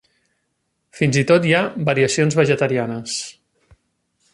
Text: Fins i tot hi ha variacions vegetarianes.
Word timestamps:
Fins 1.01 1.19
i 1.21 1.23
tot 1.33 1.45
hi 1.49 1.53
ha 1.57 1.61
variacions 1.91 2.41
vegetarianes. 2.43 3.23